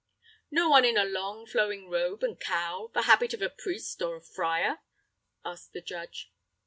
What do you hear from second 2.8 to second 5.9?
the habit of a priest or a friar?" asked the